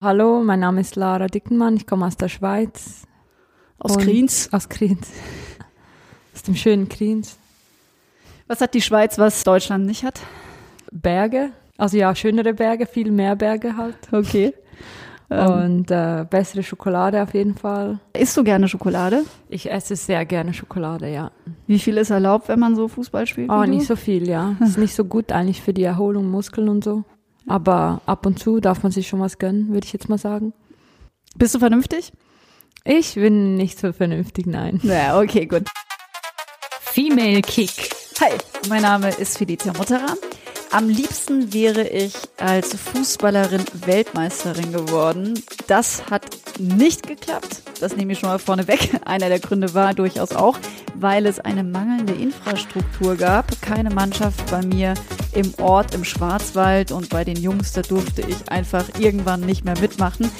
[0.00, 3.02] Hallo, mein Name ist Lara Dickenmann, ich komme aus der Schweiz.
[3.80, 4.48] Aus Kriens.
[4.52, 5.10] Aus Kriens.
[6.32, 7.36] Aus dem schönen Kriens.
[8.46, 10.20] Was hat die Schweiz, was Deutschland nicht hat?
[10.92, 13.96] Berge, also ja, schönere Berge, viel mehr Berge halt.
[14.12, 14.54] Okay.
[15.30, 17.98] Ähm, Und äh, bessere Schokolade auf jeden Fall.
[18.14, 19.24] isst du gerne Schokolade?
[19.50, 21.32] Ich esse sehr gerne Schokolade, ja.
[21.66, 23.50] Wie viel ist erlaubt, wenn man so Fußball spielt?
[23.50, 24.56] Oh, nicht so viel, ja.
[24.60, 27.04] Ist nicht so gut eigentlich für die Erholung, Muskeln und so.
[27.48, 30.52] Aber ab und zu darf man sich schon was gönnen, würde ich jetzt mal sagen.
[31.36, 32.12] Bist du vernünftig?
[32.84, 34.80] Ich bin nicht so vernünftig, nein.
[34.82, 35.64] Ja, okay, gut.
[36.80, 37.90] Female Kick.
[38.20, 38.32] Hi,
[38.68, 40.16] mein Name ist Felicia Mutterer.
[40.70, 45.42] Am liebsten wäre ich als Fußballerin Weltmeisterin geworden.
[45.66, 46.26] Das hat
[46.58, 47.62] nicht geklappt.
[47.80, 49.00] Das nehme ich schon mal vorneweg.
[49.06, 50.58] Einer der Gründe war durchaus auch,
[50.94, 53.46] weil es eine mangelnde Infrastruktur gab.
[53.62, 54.92] Keine Mannschaft bei mir
[55.32, 59.78] im Ort im Schwarzwald und bei den Jungs, da durfte ich einfach irgendwann nicht mehr
[59.80, 60.30] mitmachen.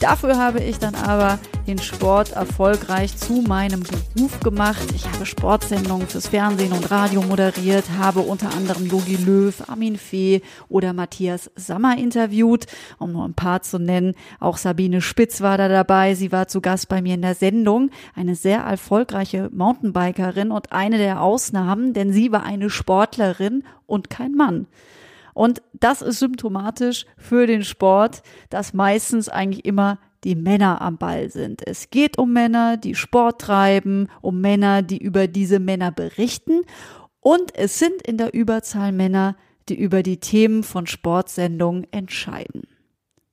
[0.00, 4.82] Dafür habe ich dann aber den Sport erfolgreich zu meinem Beruf gemacht.
[4.94, 10.42] Ich habe Sportsendungen fürs Fernsehen und Radio moderiert, habe unter anderem Jogi Löw, Armin Fee
[10.68, 12.66] oder Matthias Sammer interviewt,
[12.98, 14.14] um nur ein paar zu nennen.
[14.40, 16.14] Auch Sabine Spitz war da dabei.
[16.14, 17.90] Sie war zu Gast bei mir in der Sendung.
[18.14, 24.32] Eine sehr erfolgreiche Mountainbikerin und eine der Ausnahmen, denn sie war eine Sportlerin und kein
[24.32, 24.66] Mann.
[25.34, 31.30] Und das ist symptomatisch für den Sport, dass meistens eigentlich immer die Männer am Ball
[31.30, 31.66] sind.
[31.66, 36.62] Es geht um Männer, die Sport treiben, um Männer, die über diese Männer berichten.
[37.20, 39.36] Und es sind in der Überzahl Männer,
[39.68, 42.62] die über die Themen von Sportsendungen entscheiden.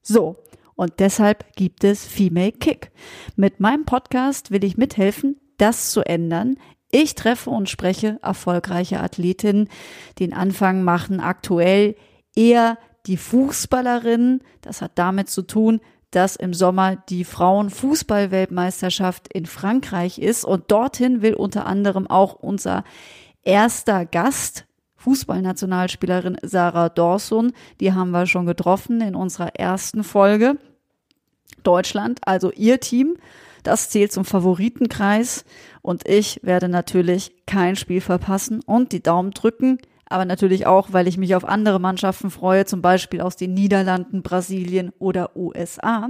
[0.01, 0.38] So,
[0.75, 2.91] und deshalb gibt es Female Kick.
[3.35, 6.56] Mit meinem Podcast will ich mithelfen, das zu ändern.
[6.91, 9.69] Ich treffe und spreche erfolgreiche Athletinnen.
[10.19, 11.95] Den Anfang machen aktuell
[12.35, 14.41] eher die Fußballerinnen.
[14.61, 20.45] Das hat damit zu tun, dass im Sommer die Frauenfußballweltmeisterschaft in Frankreich ist.
[20.45, 22.83] Und dorthin will unter anderem auch unser
[23.43, 24.65] erster Gast,
[24.97, 30.57] Fußballnationalspielerin Sarah Dawson, die haben wir schon getroffen in unserer ersten Folge.
[31.63, 33.17] Deutschland, also ihr Team,
[33.63, 35.45] das zählt zum Favoritenkreis.
[35.81, 41.07] Und ich werde natürlich kein Spiel verpassen und die Daumen drücken, aber natürlich auch, weil
[41.07, 46.09] ich mich auf andere Mannschaften freue, zum Beispiel aus den Niederlanden, Brasilien oder USA.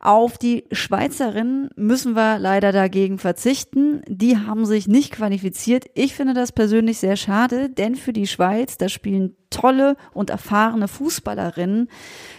[0.00, 4.02] Auf die Schweizerinnen müssen wir leider dagegen verzichten.
[4.08, 5.84] Die haben sich nicht qualifiziert.
[5.94, 10.88] Ich finde das persönlich sehr schade, denn für die Schweiz, da spielen tolle und erfahrene
[10.88, 11.88] Fußballerinnen,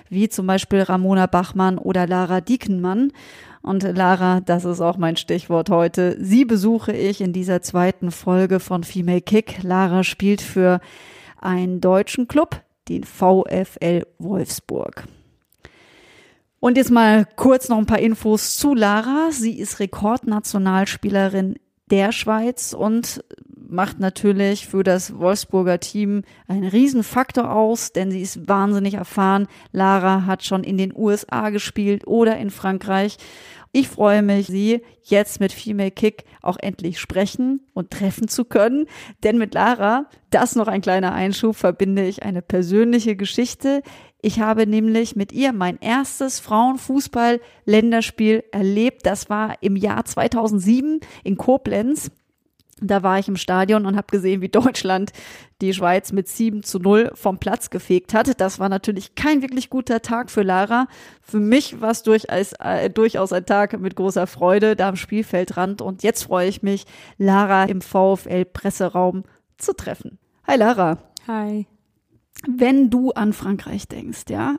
[0.09, 3.11] wie zum Beispiel Ramona Bachmann oder Lara Diekenmann.
[3.61, 6.17] Und Lara, das ist auch mein Stichwort heute.
[6.19, 9.63] Sie besuche ich in dieser zweiten Folge von Female Kick.
[9.63, 10.81] Lara spielt für
[11.39, 15.05] einen deutschen Club, den VfL Wolfsburg.
[16.59, 19.29] Und jetzt mal kurz noch ein paar Infos zu Lara.
[19.31, 21.55] Sie ist Rekordnationalspielerin
[21.89, 23.23] der Schweiz und
[23.73, 29.47] macht natürlich für das Wolfsburger Team einen Riesenfaktor aus, denn sie ist wahnsinnig erfahren.
[29.71, 33.17] Lara hat schon in den USA gespielt oder in Frankreich.
[33.75, 38.85] Ich freue mich, sie jetzt mit Female Kick auch endlich sprechen und treffen zu können.
[39.23, 43.81] Denn mit Lara, das noch ein kleiner Einschub, verbinde ich eine persönliche Geschichte.
[44.21, 49.07] Ich habe nämlich mit ihr mein erstes Frauenfußball-Länderspiel erlebt.
[49.07, 52.11] Das war im Jahr 2007 in Koblenz.
[52.81, 55.11] Da war ich im Stadion und habe gesehen, wie Deutschland
[55.61, 58.39] die Schweiz mit 7 zu 0 vom Platz gefegt hat.
[58.41, 60.87] Das war natürlich kein wirklich guter Tag für Lara.
[61.21, 65.81] Für mich war es durchaus, äh, durchaus ein Tag mit großer Freude da am Spielfeldrand.
[65.81, 66.85] Und jetzt freue ich mich,
[67.17, 69.23] Lara im VfL-Presseraum
[69.57, 70.19] zu treffen.
[70.45, 70.97] Hi Lara.
[71.27, 71.67] Hi.
[72.47, 74.57] Wenn du an Frankreich denkst, ja,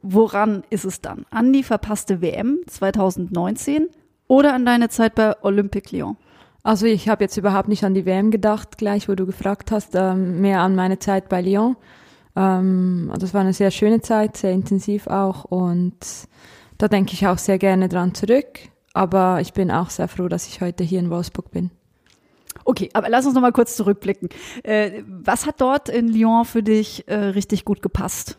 [0.00, 1.24] woran ist es dann?
[1.30, 3.88] An die verpasste WM 2019
[4.26, 6.16] oder an deine Zeit bei Olympique Lyon?
[6.62, 9.94] Also ich habe jetzt überhaupt nicht an die WM gedacht, gleich wo du gefragt hast,
[9.94, 11.76] ähm, mehr an meine Zeit bei Lyon.
[12.36, 15.96] Ähm, das war eine sehr schöne Zeit, sehr intensiv auch und
[16.78, 18.60] da denke ich auch sehr gerne dran zurück.
[18.94, 21.70] Aber ich bin auch sehr froh, dass ich heute hier in Wolfsburg bin.
[22.64, 24.28] Okay, aber lass uns noch mal kurz zurückblicken.
[24.62, 28.36] Äh, was hat dort in Lyon für dich äh, richtig gut gepasst?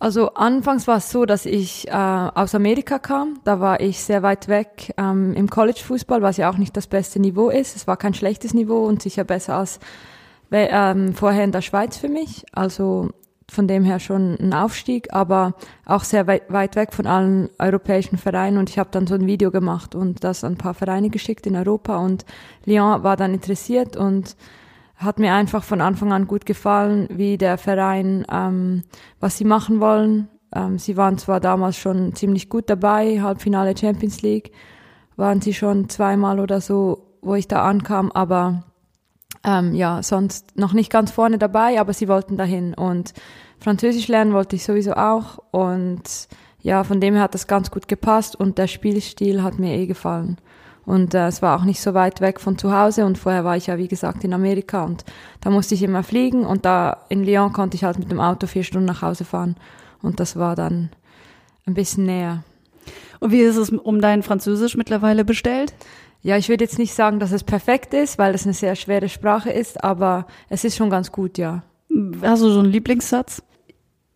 [0.00, 3.40] Also anfangs war es so, dass ich äh, aus Amerika kam.
[3.44, 7.18] Da war ich sehr weit weg ähm, im College-Fußball, was ja auch nicht das beste
[7.18, 7.74] Niveau ist.
[7.74, 9.80] Es war kein schlechtes Niveau und sicher besser als
[10.52, 12.46] ähm, vorher in der Schweiz für mich.
[12.52, 13.10] Also
[13.50, 15.54] von dem her schon ein Aufstieg, aber
[15.84, 18.58] auch sehr weit, weit weg von allen europäischen Vereinen.
[18.58, 21.46] Und ich habe dann so ein Video gemacht und das an ein paar Vereine geschickt
[21.46, 21.96] in Europa.
[21.96, 22.24] Und
[22.66, 24.36] Lyon war dann interessiert und
[24.98, 28.82] hat mir einfach von Anfang an gut gefallen, wie der Verein, ähm,
[29.20, 30.28] was sie machen wollen.
[30.54, 34.52] Ähm, sie waren zwar damals schon ziemlich gut dabei, Halbfinale Champions League,
[35.16, 38.64] waren sie schon zweimal oder so, wo ich da ankam, aber
[39.44, 43.14] ähm, ja, sonst noch nicht ganz vorne dabei, aber sie wollten dahin und
[43.60, 46.28] Französisch lernen wollte ich sowieso auch und
[46.60, 49.86] ja, von dem her hat das ganz gut gepasst und der Spielstil hat mir eh
[49.86, 50.38] gefallen.
[50.88, 53.58] Und äh, es war auch nicht so weit weg von zu Hause und vorher war
[53.58, 55.04] ich ja, wie gesagt, in Amerika und
[55.42, 58.46] da musste ich immer fliegen und da in Lyon konnte ich halt mit dem Auto
[58.46, 59.56] vier Stunden nach Hause fahren
[60.00, 60.88] und das war dann
[61.66, 62.42] ein bisschen näher.
[63.20, 65.74] Und wie ist es um dein Französisch mittlerweile bestellt?
[66.22, 69.10] Ja, ich würde jetzt nicht sagen, dass es perfekt ist, weil es eine sehr schwere
[69.10, 71.64] Sprache ist, aber es ist schon ganz gut, ja.
[72.22, 73.42] Hast du so einen Lieblingssatz?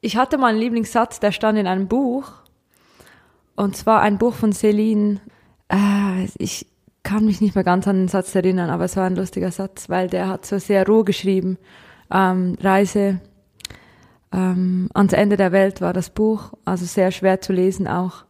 [0.00, 2.32] Ich hatte mal einen Lieblingssatz, der stand in einem Buch.
[3.56, 5.20] Und zwar ein Buch von Celine.
[5.72, 6.66] Äh, ich
[7.02, 9.88] kann mich nicht mehr ganz an den Satz erinnern, aber es war ein lustiger Satz,
[9.88, 11.58] weil der hat so sehr roh geschrieben.
[12.12, 13.20] Ähm, Reise
[14.32, 18.24] ähm, ans Ende der Welt war das Buch, also sehr schwer zu lesen auch.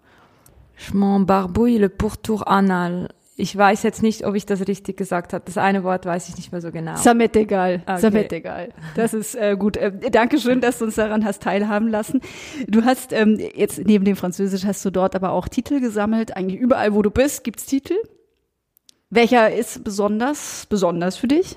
[0.76, 5.32] Je m'en barbouille le pourtour anal ich weiß jetzt nicht, ob ich das richtig gesagt
[5.32, 5.42] habe.
[5.46, 6.96] Das eine Wort weiß ich nicht mehr so genau.
[6.96, 7.82] Samet egal.
[7.86, 8.00] Okay.
[8.00, 8.68] Samet egal.
[8.94, 9.78] Das ist äh, gut.
[9.78, 12.20] Äh, Dankeschön, dass du uns daran hast teilhaben lassen.
[12.68, 16.36] Du hast ähm, jetzt neben dem Französisch hast du dort aber auch Titel gesammelt.
[16.36, 17.94] Eigentlich überall, wo du bist, gibt's Titel.
[19.08, 21.56] Welcher ist besonders besonders für dich?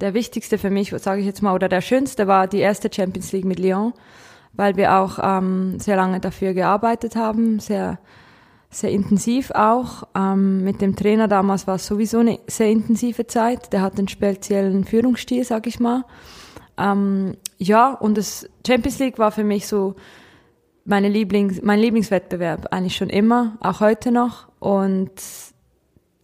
[0.00, 3.32] Der wichtigste für mich, sage ich jetzt mal, oder der schönste war die erste Champions
[3.32, 3.94] League mit Lyon,
[4.52, 7.98] weil wir auch ähm, sehr lange dafür gearbeitet haben, sehr
[8.80, 10.04] sehr intensiv auch.
[10.14, 13.72] Ähm, mit dem Trainer damals war es sowieso eine sehr intensive Zeit.
[13.72, 16.04] Der hat einen speziellen Führungsstil, sag ich mal.
[16.78, 19.94] Ähm, ja, und das Champions League war für mich so
[20.84, 24.48] meine Lieblings, mein Lieblingswettbewerb, eigentlich schon immer, auch heute noch.
[24.58, 25.12] Und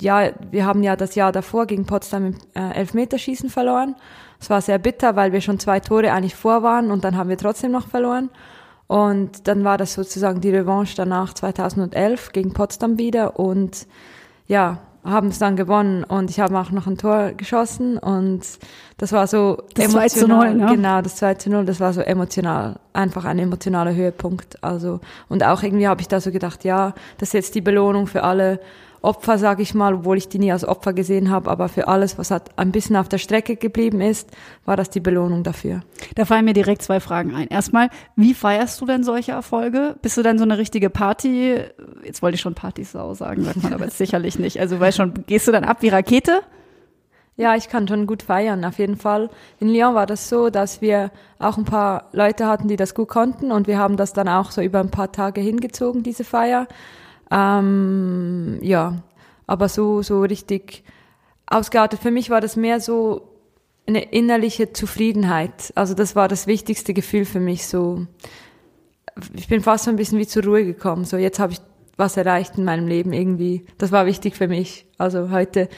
[0.01, 3.97] ja, wir haben ja das Jahr davor gegen Potsdam im äh, Elfmeterschießen verloren.
[4.41, 7.29] Es war sehr bitter, weil wir schon zwei Tore eigentlich vor waren und dann haben
[7.29, 8.31] wir trotzdem noch verloren.
[8.93, 13.87] Und dann war das sozusagen die Revanche danach 2011 gegen Potsdam wieder und
[14.49, 18.43] ja, haben es dann gewonnen und ich habe auch noch ein Tor geschossen und
[18.99, 20.11] das war so das emotional.
[20.11, 20.67] 2 zu 0, ne?
[20.67, 24.62] Genau, das 2 zu 0, das war so emotional, einfach ein emotionaler Höhepunkt.
[24.62, 25.00] Also,
[25.31, 28.25] und auch irgendwie habe ich da so gedacht, ja, das ist jetzt die Belohnung für
[28.25, 28.61] alle
[29.03, 32.19] Opfer, sage ich mal, obwohl ich die nie als Opfer gesehen habe, aber für alles,
[32.19, 34.31] was halt ein bisschen auf der Strecke geblieben ist,
[34.65, 35.83] war das die Belohnung dafür.
[36.15, 37.49] Da fallen mir direkt zwei Fragen ein.
[37.49, 39.97] Erstmal, wie feierst du denn solche Erfolge?
[40.03, 41.57] Bist du dann so eine richtige Party?
[42.05, 44.61] Jetzt wollte ich schon Partysau sagen, sagt man aber sicherlich nicht.
[44.61, 46.41] Also, weißt schon, gehst du dann ab wie Rakete?
[47.37, 49.31] Ja, ich kann schon gut feiern, auf jeden Fall.
[49.59, 53.09] In Lyon war das so, dass wir auch ein paar Leute hatten, die das gut
[53.09, 56.69] konnten und wir haben das dann auch so über ein paar Tage hingezogen, diese Feier.
[57.32, 59.02] Ähm, ja,
[59.46, 60.84] aber so, so richtig
[61.46, 62.00] ausgeartet.
[62.00, 63.29] Für mich war das mehr so
[63.87, 65.73] eine innerliche Zufriedenheit.
[65.75, 67.67] Also das war das wichtigste Gefühl für mich.
[67.67, 68.06] So,
[69.34, 71.05] ich bin fast so ein bisschen wie zur Ruhe gekommen.
[71.05, 71.60] So, jetzt habe ich
[71.96, 73.67] was erreicht in meinem Leben irgendwie.
[73.79, 74.86] Das war wichtig für mich.
[74.98, 75.69] Also heute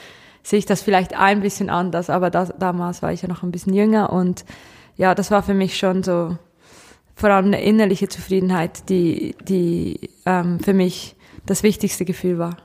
[0.42, 3.50] sehe ich das vielleicht ein bisschen anders, aber das, damals war ich ja noch ein
[3.50, 4.44] bisschen jünger und
[4.96, 6.37] ja, das war für mich schon so
[7.16, 12.56] vor allem eine innerliche Zufriedenheit, die, die ähm, für mich das wichtigste Gefühl war.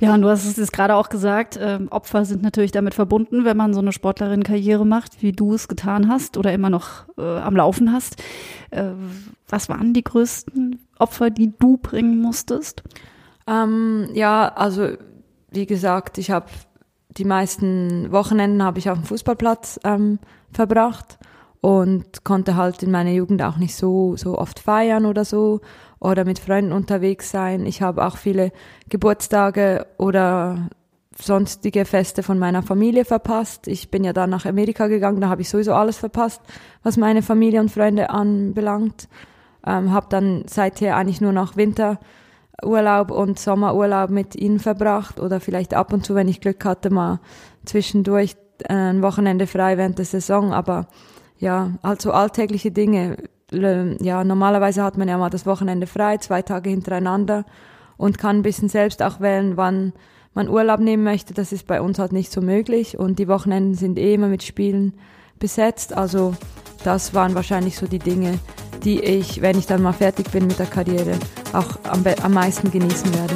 [0.00, 3.44] Ja, und du hast es jetzt gerade auch gesagt, äh, Opfer sind natürlich damit verbunden,
[3.44, 7.22] wenn man so eine Sportlerin-Karriere macht, wie du es getan hast oder immer noch äh,
[7.22, 8.22] am Laufen hast.
[8.70, 8.90] Äh,
[9.48, 12.82] was waren die größten Opfer, die du bringen musstest?
[13.46, 14.88] Ähm, ja, also
[15.50, 16.46] wie gesagt, ich habe
[17.10, 20.18] die meisten Wochenenden habe ich auf dem Fußballplatz ähm,
[20.52, 21.18] verbracht
[21.60, 25.60] und konnte halt in meiner Jugend auch nicht so so oft feiern oder so
[26.00, 27.66] oder mit Freunden unterwegs sein.
[27.66, 28.52] Ich habe auch viele
[28.88, 30.68] Geburtstage oder
[31.20, 33.68] sonstige Feste von meiner Familie verpasst.
[33.68, 36.42] Ich bin ja dann nach Amerika gegangen, da habe ich sowieso alles verpasst,
[36.82, 39.08] was meine Familie und Freunde anbelangt.
[39.66, 45.74] Ähm, habe dann seither eigentlich nur noch Winterurlaub und Sommerurlaub mit ihnen verbracht oder vielleicht
[45.74, 47.20] ab und zu, wenn ich Glück hatte, mal
[47.64, 50.52] zwischendurch äh, ein Wochenende frei während der Saison.
[50.52, 50.86] Aber
[51.38, 53.16] ja, also alltägliche Dinge
[53.52, 57.44] ja, normalerweise hat man ja mal das Wochenende frei, zwei Tage hintereinander
[57.96, 59.92] und kann ein bisschen selbst auch wählen, wann
[60.34, 61.32] man Urlaub nehmen möchte.
[61.32, 64.42] Das ist bei uns halt nicht so möglich und die Wochenenden sind eh immer mit
[64.42, 64.94] Spielen
[65.38, 65.96] besetzt.
[65.96, 66.34] Also
[66.84, 68.38] das waren wahrscheinlich so die Dinge,
[68.84, 71.18] die ich, wenn ich dann mal fertig bin mit der Karriere,
[71.52, 73.34] auch am, am meisten genießen werde.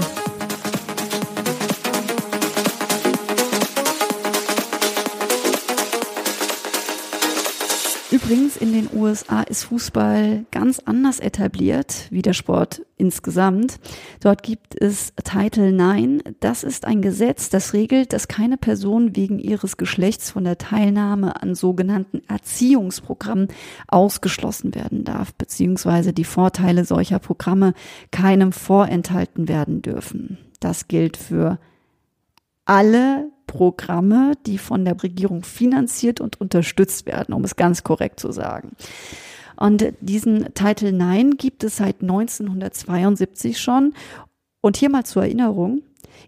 [8.31, 13.81] Übrigens, in den USA ist Fußball ganz anders etabliert wie der Sport insgesamt.
[14.21, 16.23] Dort gibt es Title IX.
[16.39, 21.43] Das ist ein Gesetz, das regelt, dass keine Person wegen ihres Geschlechts von der Teilnahme
[21.43, 23.49] an sogenannten Erziehungsprogrammen
[23.89, 27.75] ausgeschlossen werden darf, beziehungsweise die Vorteile solcher Programme
[28.13, 30.39] keinem vorenthalten werden dürfen.
[30.61, 31.59] Das gilt für
[32.65, 38.31] alle Programme, die von der Regierung finanziert und unterstützt werden, um es ganz korrekt zu
[38.31, 38.77] sagen.
[39.57, 43.95] Und diesen Titel IX gibt es seit 1972 schon.
[44.61, 45.83] Und hier mal zur Erinnerung.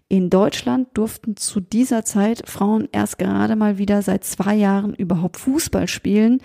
[0.09, 5.37] In Deutschland durften zu dieser Zeit Frauen erst gerade mal wieder seit zwei Jahren überhaupt
[5.37, 6.41] Fußball spielen.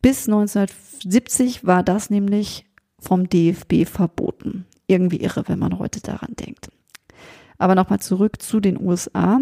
[0.00, 2.64] Bis 1970 war das nämlich
[2.98, 4.64] vom DFB verboten.
[4.86, 6.70] Irgendwie irre, wenn man heute daran denkt.
[7.58, 9.40] Aber nochmal zurück zu den USA.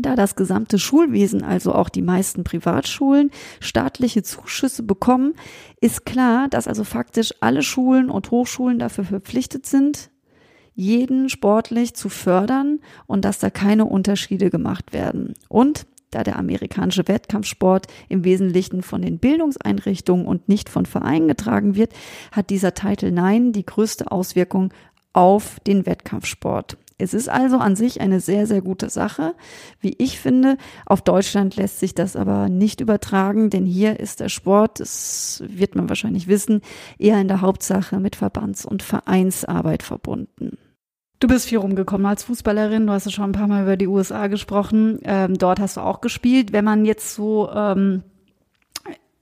[0.00, 5.34] Da das gesamte Schulwesen, also auch die meisten Privatschulen, staatliche Zuschüsse bekommen,
[5.80, 10.10] ist klar, dass also faktisch alle Schulen und Hochschulen dafür verpflichtet sind,
[10.74, 15.34] jeden sportlich zu fördern und dass da keine Unterschiede gemacht werden.
[15.48, 21.74] Und da der amerikanische Wettkampfsport im Wesentlichen von den Bildungseinrichtungen und nicht von Vereinen getragen
[21.74, 21.92] wird,
[22.32, 24.72] hat dieser Titel Nein die größte Auswirkung
[25.12, 26.78] auf den Wettkampfsport.
[26.98, 29.34] Es ist also an sich eine sehr, sehr gute Sache,
[29.80, 30.56] wie ich finde.
[30.84, 35.76] Auf Deutschland lässt sich das aber nicht übertragen, denn hier ist der Sport, das wird
[35.76, 36.60] man wahrscheinlich wissen,
[36.98, 40.58] eher in der Hauptsache mit Verbands- und Vereinsarbeit verbunden.
[41.20, 42.86] Du bist viel rumgekommen als Fußballerin.
[42.86, 45.00] Du hast ja schon ein paar Mal über die USA gesprochen.
[45.02, 46.52] Ähm, dort hast du auch gespielt.
[46.52, 48.04] Wenn man jetzt so ähm,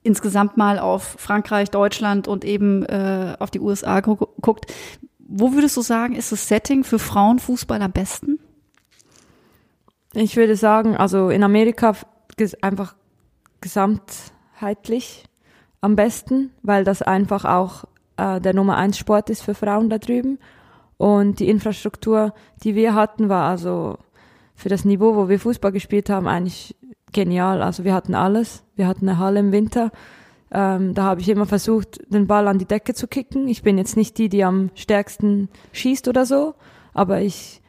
[0.03, 4.71] insgesamt mal auf Frankreich, Deutschland und eben äh, auf die USA gu guckt,
[5.27, 8.39] wo würdest du sagen, ist das Setting für Frauenfußball am besten?
[10.13, 11.93] Ich würde sagen, also in Amerika
[12.61, 12.95] einfach
[13.61, 15.25] gesamtheitlich
[15.81, 19.97] am besten, weil das einfach auch äh, der Nummer eins Sport ist für Frauen da
[19.97, 20.39] drüben.
[20.97, 23.97] Und die Infrastruktur, die wir hatten, war also
[24.55, 26.75] für das Niveau, wo wir Fußball gespielt haben, eigentlich
[27.11, 27.61] genial.
[27.61, 28.63] Also wir hatten alles.
[28.75, 29.91] Wir hatten eine Halle im Winter,
[30.51, 33.47] ähm, da habe ich immer versucht, den Ball an die Decke zu kicken.
[33.47, 36.55] Ich bin jetzt nicht die, die am stärksten schießt oder so,
[36.93, 37.61] aber ich,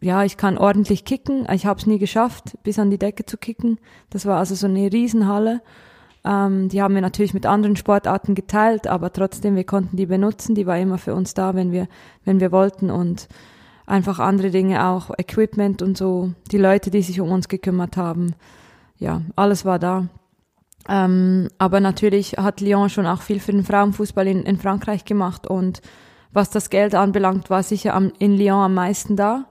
[0.00, 1.46] ja, ich kann ordentlich kicken.
[1.52, 3.78] Ich habe es nie geschafft, bis an die Decke zu kicken.
[4.10, 5.60] Das war also so eine Riesenhalle.
[6.24, 10.54] Ähm, die haben wir natürlich mit anderen Sportarten geteilt, aber trotzdem, wir konnten die benutzen.
[10.54, 11.86] Die war immer für uns da, wenn wir,
[12.24, 13.28] wenn wir wollten und
[13.84, 18.34] einfach andere Dinge auch, Equipment und so, die Leute, die sich um uns gekümmert haben.
[18.98, 20.08] Ja, alles war da.
[20.88, 25.46] Ähm, aber natürlich hat Lyon schon auch viel für den Frauenfußball in, in Frankreich gemacht
[25.46, 25.80] und
[26.32, 29.44] was das Geld anbelangt, war sicher am, in Lyon am meisten da.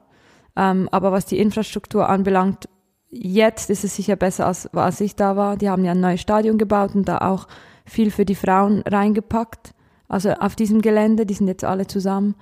[0.55, 2.67] Ähm, aber was die Infrastruktur anbelangt,
[3.09, 5.57] jetzt ist es sicher besser, als, als ich da war.
[5.57, 7.47] Die haben ja ein neues Stadion gebaut und da auch
[7.85, 9.73] viel für die Frauen reingepackt.
[10.07, 12.35] Also auf diesem Gelände, die sind jetzt alle zusammen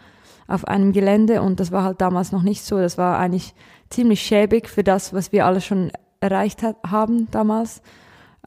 [0.48, 2.79] auf einem Gelände und das war halt damals noch nicht so.
[2.79, 3.53] Das war eigentlich
[3.89, 5.91] ziemlich schäbig für das, was wir alle schon
[6.22, 7.81] erreicht hat, haben damals.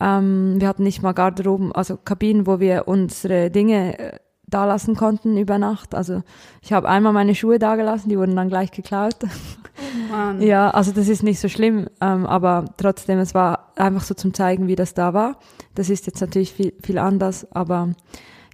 [0.00, 4.18] Ähm, wir hatten nicht mal Garderoben, also Kabinen, wo wir unsere Dinge äh,
[4.52, 5.94] da lassen konnten über Nacht.
[5.94, 6.22] Also
[6.60, 9.16] ich habe einmal meine Schuhe da gelassen, die wurden dann gleich geklaut.
[9.22, 10.40] Oh Mann.
[10.42, 14.34] ja, also das ist nicht so schlimm, ähm, aber trotzdem, es war einfach so zum
[14.34, 15.38] zeigen, wie das da war.
[15.74, 17.94] Das ist jetzt natürlich viel, viel anders, aber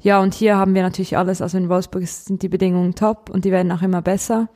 [0.00, 3.44] ja, und hier haben wir natürlich alles, also in Wolfsburg sind die Bedingungen top und
[3.44, 4.48] die werden auch immer besser.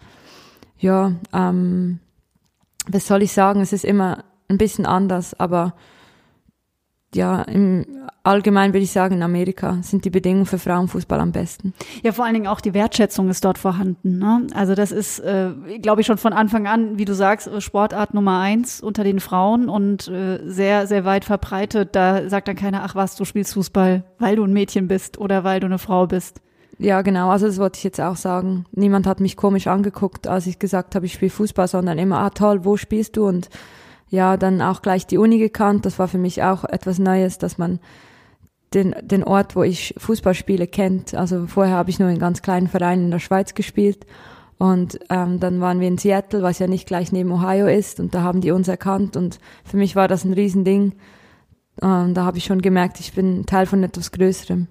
[0.78, 1.98] Ja, ähm,
[2.86, 5.74] was soll ich sagen, es ist immer ein bisschen anders, aber
[7.14, 7.84] ja, im
[8.24, 11.74] allgemein würde ich sagen, in Amerika sind die Bedingungen für Frauenfußball am besten.
[12.02, 14.18] Ja, vor allen Dingen auch die Wertschätzung ist dort vorhanden.
[14.18, 14.46] Ne?
[14.54, 15.50] Also das ist, äh,
[15.80, 19.68] glaube ich, schon von Anfang an, wie du sagst, Sportart Nummer eins unter den Frauen
[19.68, 21.90] und äh, sehr, sehr weit verbreitet.
[21.92, 25.44] Da sagt dann keiner, ach was, du spielst Fußball, weil du ein Mädchen bist oder
[25.44, 26.40] weil du eine Frau bist.
[26.78, 27.30] Ja, genau.
[27.30, 28.64] Also das wollte ich jetzt auch sagen.
[28.72, 32.30] Niemand hat mich komisch angeguckt, als ich gesagt habe, ich spiele Fußball, sondern immer, ah
[32.30, 33.26] toll, wo spielst du?
[33.26, 33.50] Und
[34.12, 35.86] ja, dann auch gleich die Uni gekannt.
[35.86, 37.80] Das war für mich auch etwas Neues, dass man
[38.74, 41.14] den, den Ort, wo ich Fußball spiele, kennt.
[41.14, 44.06] Also vorher habe ich nur in ganz kleinen Vereinen in der Schweiz gespielt.
[44.58, 48.00] Und ähm, dann waren wir in Seattle, was ja nicht gleich neben Ohio ist.
[48.00, 49.16] Und da haben die uns erkannt.
[49.16, 50.92] Und für mich war das ein Riesending.
[51.80, 54.68] Und da habe ich schon gemerkt, ich bin Teil von etwas Größerem.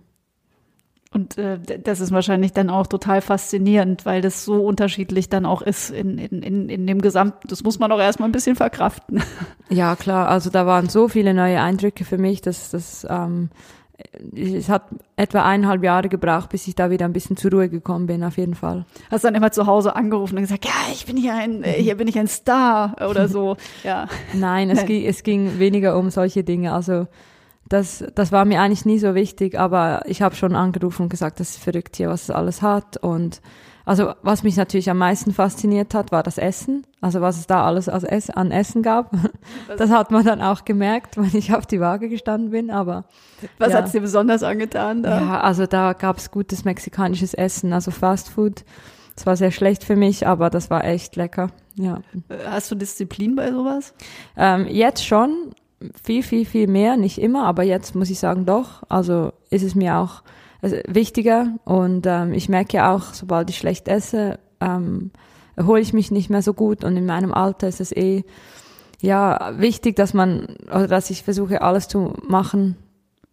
[1.14, 5.62] Und äh, das ist wahrscheinlich dann auch total faszinierend, weil das so unterschiedlich dann auch
[5.62, 7.50] ist in, in, in, in dem Gesamten.
[7.50, 9.22] Das muss man auch erstmal ein bisschen verkraften.
[9.70, 10.28] Ja, klar.
[10.28, 13.50] Also da waren so viele neue Eindrücke für mich, dass das ähm,
[14.36, 14.84] es hat
[15.16, 18.38] etwa eineinhalb Jahre gebraucht, bis ich da wieder ein bisschen zur Ruhe gekommen bin, auf
[18.38, 18.86] jeden Fall.
[19.10, 21.96] Hast dann immer zu Hause angerufen und gesagt, ja, ich bin hier ein, äh, hier
[21.96, 24.08] bin ich ein Star oder so, ja.
[24.34, 26.74] Nein, es, Ging, es ging weniger um solche Dinge.
[26.74, 27.08] Also
[27.72, 31.40] das, das war mir eigentlich nie so wichtig, aber ich habe schon angerufen und gesagt,
[31.40, 33.42] das ist verrückt hier, was es alles hat und
[33.84, 36.86] also was mich natürlich am meisten fasziniert hat, war das Essen.
[37.02, 39.12] Also was es da alles an Essen gab.
[39.78, 42.70] Das hat man dann auch gemerkt, wenn ich auf die Waage gestanden bin.
[42.70, 43.06] Aber
[43.58, 43.80] was ja.
[43.80, 45.02] hat's dir besonders angetan?
[45.02, 45.20] Da?
[45.20, 48.64] Ja, also da gab es gutes mexikanisches Essen, also Fast Food.
[49.16, 51.50] Es war sehr schlecht für mich, aber das war echt lecker.
[51.76, 52.02] Ja.
[52.46, 53.94] Hast du Disziplin bei sowas?
[54.38, 55.54] Ähm, jetzt schon
[56.02, 56.98] viel, viel, viel mehr.
[56.98, 58.84] Nicht immer, aber jetzt muss ich sagen doch.
[58.90, 60.24] Also ist es mir auch
[60.62, 61.56] also wichtiger.
[61.66, 65.12] Und ähm, ich merke ja auch, sobald ich schlecht esse, ähm,
[65.56, 66.84] erhole ich mich nicht mehr so gut.
[66.84, 68.24] Und in meinem Alter ist es eh
[69.02, 72.78] ja wichtig, dass man, oder dass ich versuche, alles zu machen,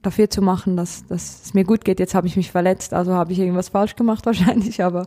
[0.02, 2.00] dafür zu machen, dass, dass es mir gut geht.
[2.00, 5.06] Jetzt habe ich mich verletzt, also habe ich irgendwas falsch gemacht wahrscheinlich, aber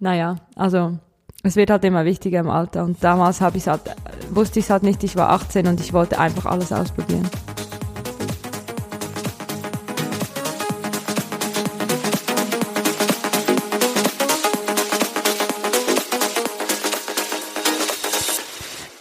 [0.00, 0.98] naja, also
[1.44, 2.84] es wird halt immer wichtiger im Alter.
[2.84, 3.82] Und damals habe ich halt,
[4.30, 7.28] wusste ich es halt nicht, ich war 18 und ich wollte einfach alles ausprobieren.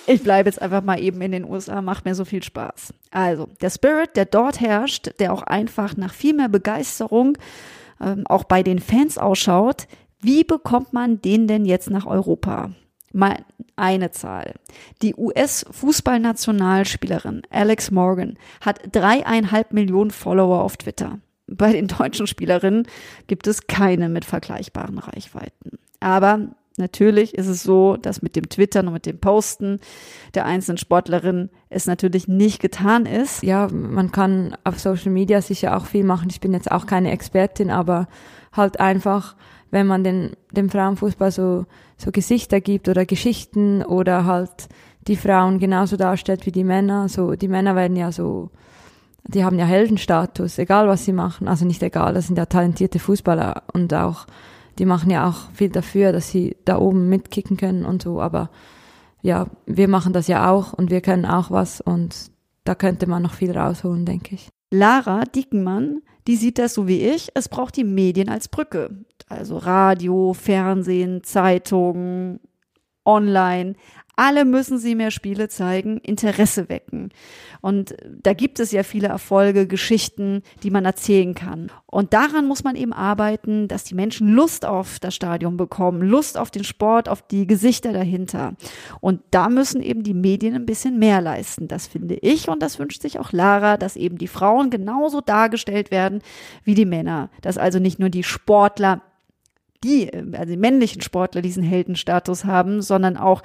[0.07, 2.93] Ich bleibe jetzt einfach mal eben in den USA, macht mir so viel Spaß.
[3.11, 7.37] Also, der Spirit, der dort herrscht, der auch einfach nach viel mehr Begeisterung
[8.01, 9.87] ähm, auch bei den Fans ausschaut,
[10.21, 12.69] wie bekommt man den denn jetzt nach Europa?
[13.13, 13.43] Mal
[13.75, 14.53] eine Zahl.
[15.01, 21.19] Die US-Fußballnationalspielerin Alex Morgan hat dreieinhalb Millionen Follower auf Twitter.
[21.47, 22.87] Bei den deutschen Spielerinnen
[23.27, 25.79] gibt es keine mit vergleichbaren Reichweiten.
[25.99, 29.81] Aber Natürlich ist es so, dass mit dem Twittern und mit dem Posten
[30.35, 33.43] der einzelnen Sportlerin es natürlich nicht getan ist.
[33.43, 36.29] Ja, man kann auf Social Media sicher auch viel machen.
[36.31, 38.07] Ich bin jetzt auch keine Expertin, aber
[38.53, 39.35] halt einfach,
[39.71, 41.65] wenn man den, dem Frauenfußball so,
[41.97, 44.69] so Gesichter gibt oder Geschichten oder halt
[45.07, 47.09] die Frauen genauso darstellt wie die Männer.
[47.09, 48.51] So, die Männer werden ja so,
[49.23, 51.47] die haben ja Heldenstatus, egal was sie machen.
[51.47, 54.27] Also nicht egal, das sind ja talentierte Fußballer und auch
[54.77, 58.21] die machen ja auch viel dafür, dass sie da oben mitkicken können und so.
[58.21, 58.49] Aber
[59.21, 62.31] ja, wir machen das ja auch und wir können auch was und
[62.63, 64.49] da könnte man noch viel rausholen, denke ich.
[64.71, 67.29] Lara Dickenmann, die sieht das so wie ich.
[67.33, 68.89] Es braucht die Medien als Brücke.
[69.27, 72.39] Also Radio, Fernsehen, Zeitungen,
[73.05, 73.75] online.
[74.21, 77.09] Alle müssen sie mehr Spiele zeigen, Interesse wecken.
[77.59, 81.71] Und da gibt es ja viele Erfolge, Geschichten, die man erzählen kann.
[81.87, 86.37] Und daran muss man eben arbeiten, dass die Menschen Lust auf das Stadion bekommen, Lust
[86.37, 88.53] auf den Sport, auf die Gesichter dahinter.
[88.99, 91.67] Und da müssen eben die Medien ein bisschen mehr leisten.
[91.67, 95.89] Das finde ich und das wünscht sich auch Lara, dass eben die Frauen genauso dargestellt
[95.89, 96.21] werden
[96.63, 97.31] wie die Männer.
[97.41, 99.01] Dass also nicht nur die Sportler
[99.83, 103.41] die, also die männlichen Sportler diesen Heldenstatus haben, sondern auch,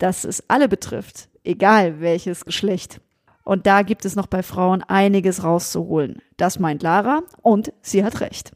[0.00, 3.00] dass es alle betrifft, egal welches Geschlecht.
[3.44, 6.22] Und da gibt es noch bei Frauen einiges rauszuholen.
[6.36, 8.52] Das meint Lara und sie hat recht.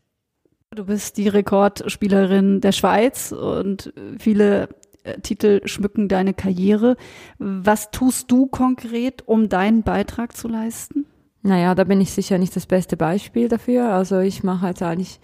[0.71, 4.69] Du bist die Rekordspielerin der Schweiz und viele
[5.05, 6.97] äh, Titel schmücken deine Karriere.
[7.39, 11.07] Was tust du konkret, um deinen Beitrag zu leisten?
[11.43, 13.93] Naja, da bin ich sicher nicht das beste Beispiel dafür.
[13.93, 15.21] Also ich mache jetzt eigentlich,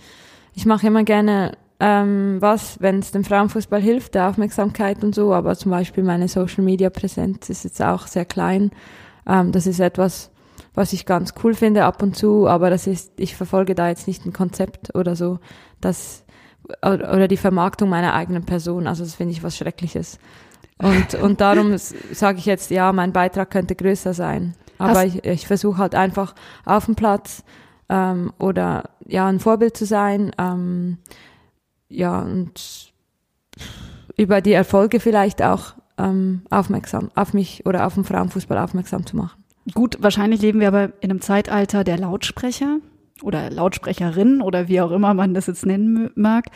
[0.54, 5.32] ich mache immer gerne ähm, was, wenn es dem Frauenfußball hilft, der Aufmerksamkeit und so,
[5.32, 8.70] aber zum Beispiel meine Social Media Präsenz ist jetzt auch sehr klein.
[9.26, 10.30] Ähm, das ist etwas,
[10.74, 14.06] was ich ganz cool finde ab und zu, aber das ist, ich verfolge da jetzt
[14.06, 15.38] nicht ein Konzept oder so,
[15.80, 16.24] das
[16.82, 20.18] oder die Vermarktung meiner eigenen Person, also das finde ich was Schreckliches.
[20.76, 24.54] Und, und darum sage ich jetzt, ja, mein Beitrag könnte größer sein.
[24.78, 27.42] Aber Hast ich, ich versuche halt einfach auf dem Platz
[27.88, 30.30] ähm, oder ja, ein Vorbild zu sein.
[30.38, 30.98] Ähm,
[31.90, 32.92] ja, und
[34.16, 39.16] über die Erfolge vielleicht auch ähm, aufmerksam auf mich oder auf den Frauenfußball aufmerksam zu
[39.16, 39.42] machen.
[39.74, 42.78] Gut, wahrscheinlich leben wir aber in einem Zeitalter der Lautsprecher
[43.22, 46.46] oder Lautsprecherin oder wie auch immer man das jetzt nennen mag,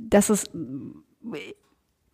[0.00, 0.44] dass es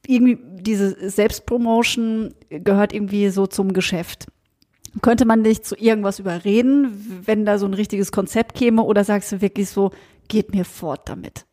[0.07, 4.27] irgendwie diese Selbstpromotion gehört irgendwie so zum Geschäft.
[5.03, 9.31] Könnte man dich zu irgendwas überreden, wenn da so ein richtiges Konzept käme oder sagst
[9.33, 9.91] du wirklich so,
[10.29, 11.45] geht mir fort damit?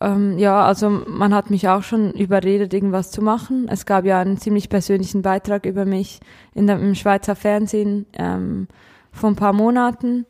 [0.00, 3.68] Ähm, ja, also man hat mich auch schon überredet, irgendwas zu machen.
[3.68, 6.20] Es gab ja einen ziemlich persönlichen Beitrag über mich
[6.54, 8.68] in der, im Schweizer Fernsehen ähm,
[9.10, 10.26] vor ein paar Monaten,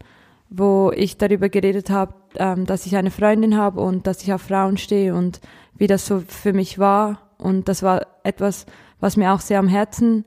[0.49, 4.43] wo ich darüber geredet habe, ähm, dass ich eine Freundin habe und dass ich auf
[4.43, 5.41] Frauen stehe und
[5.77, 7.19] wie das so für mich war.
[7.37, 8.65] Und das war etwas,
[9.01, 10.25] was mir auch sehr am Herzen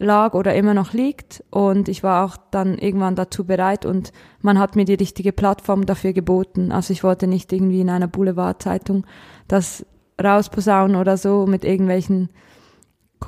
[0.00, 1.44] lag oder immer noch liegt.
[1.50, 5.86] Und ich war auch dann irgendwann dazu bereit und man hat mir die richtige Plattform
[5.86, 6.72] dafür geboten.
[6.72, 9.06] Also ich wollte nicht irgendwie in einer Boulevardzeitung
[9.46, 9.86] das
[10.22, 12.30] rausposaunen oder so mit irgendwelchen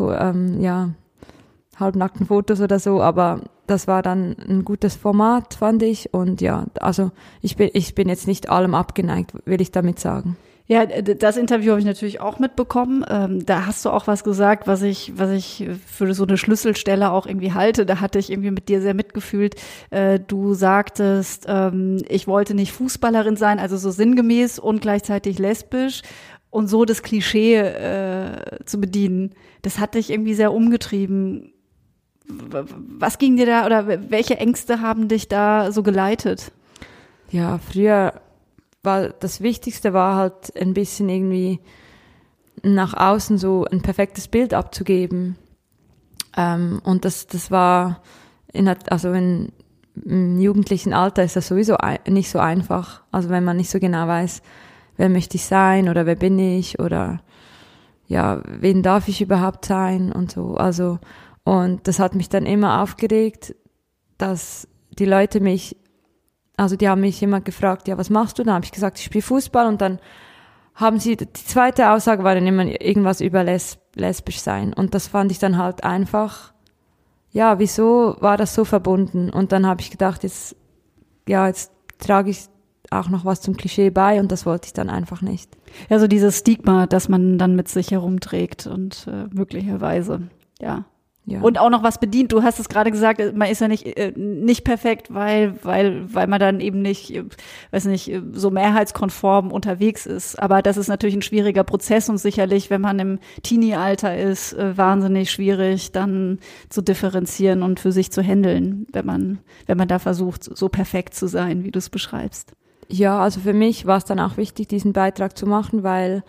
[0.00, 0.90] ähm, ja,
[1.78, 6.12] halbnackten Fotos oder so, aber das war dann ein gutes Format, fand ich.
[6.14, 7.10] Und ja, also
[7.42, 10.36] ich bin, ich bin jetzt nicht allem abgeneigt, will ich damit sagen.
[10.72, 13.04] Ja, das Interview habe ich natürlich auch mitbekommen.
[13.06, 17.12] Ähm, da hast du auch was gesagt, was ich, was ich für so eine Schlüsselstelle
[17.12, 17.84] auch irgendwie halte.
[17.84, 19.56] Da hatte ich irgendwie mit dir sehr mitgefühlt.
[19.90, 26.00] Äh, du sagtest, ähm, ich wollte nicht Fußballerin sein, also so sinngemäß und gleichzeitig lesbisch
[26.48, 29.34] und so das Klischee äh, zu bedienen.
[29.60, 31.52] Das hat dich irgendwie sehr umgetrieben.
[32.24, 36.50] Was ging dir da oder welche Ängste haben dich da so geleitet?
[37.30, 38.14] Ja, früher
[38.82, 41.60] war das Wichtigste war halt ein bisschen irgendwie
[42.62, 45.36] nach außen so ein perfektes Bild abzugeben.
[46.36, 48.02] Ähm, und das, das war
[48.52, 49.52] in, also in,
[50.04, 51.76] im jugendlichen Alter ist das sowieso
[52.08, 53.02] nicht so einfach.
[53.10, 54.42] Also wenn man nicht so genau weiß,
[54.96, 57.22] wer möchte ich sein oder wer bin ich oder
[58.06, 60.56] ja, wen darf ich überhaupt sein und so.
[60.56, 60.98] Also,
[61.44, 63.54] und das hat mich dann immer aufgeregt,
[64.18, 64.68] dass
[64.98, 65.76] die Leute mich
[66.56, 68.44] also die haben mich immer gefragt, ja, was machst du?
[68.44, 69.98] Dann habe ich gesagt, ich spiele Fußball und dann
[70.74, 74.72] haben sie, die zweite Aussage war dann immer irgendwas über les, lesbisch sein.
[74.72, 76.52] Und das fand ich dann halt einfach,
[77.30, 79.30] ja, wieso war das so verbunden?
[79.30, 80.56] Und dann habe ich gedacht, jetzt,
[81.28, 82.46] ja, jetzt trage ich
[82.90, 85.56] auch noch was zum Klischee bei und das wollte ich dann einfach nicht.
[85.88, 90.28] Ja, so dieses Stigma, das man dann mit sich herumträgt und äh, möglicherweise,
[90.60, 90.84] ja.
[91.24, 91.40] Ja.
[91.40, 92.32] Und auch noch was bedient.
[92.32, 96.26] Du hast es gerade gesagt, man ist ja nicht äh, nicht perfekt, weil weil weil
[96.26, 97.22] man dann eben nicht, äh,
[97.70, 100.36] weiß nicht, äh, so mehrheitskonform unterwegs ist.
[100.42, 104.76] Aber das ist natürlich ein schwieriger Prozess und sicherlich, wenn man im Teenie-Alter ist, äh,
[104.76, 110.00] wahnsinnig schwierig, dann zu differenzieren und für sich zu handeln, wenn man wenn man da
[110.00, 112.52] versucht, so perfekt zu sein, wie du es beschreibst.
[112.88, 116.24] Ja, also für mich war es dann auch wichtig, diesen Beitrag zu machen, weil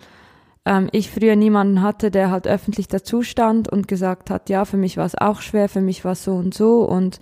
[0.64, 4.76] ähm, ich früher niemanden hatte, der halt öffentlich dazu stand und gesagt hat, ja, für
[4.76, 7.20] mich war es auch schwer, für mich war es so und so und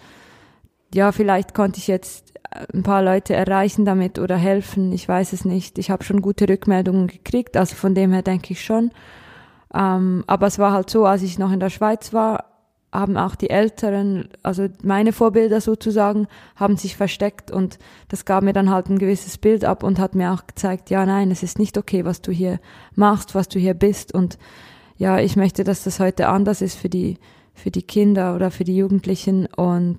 [0.95, 5.33] ja, vielleicht konnte ich jetzt äh, ein paar Leute erreichen damit oder helfen, ich weiß
[5.33, 5.79] es nicht.
[5.79, 8.91] Ich habe schon gute Rückmeldungen gekriegt, also von dem her denke ich schon.
[9.75, 12.52] Ähm, aber es war halt so, als ich noch in der Schweiz war,
[12.93, 17.79] haben auch die Älteren, also meine Vorbilder sozusagen, haben sich versteckt und
[18.09, 21.07] das gab mir dann halt ein gewisses Bild ab und hat mir auch gezeigt, ja,
[21.07, 22.61] nein, es ist nicht okay, was du hier
[22.95, 24.39] machst, was du hier bist und
[24.99, 27.19] ja, ich möchte, dass das heute anders ist für die,
[27.55, 29.99] für die Kinder oder für die Jugendlichen und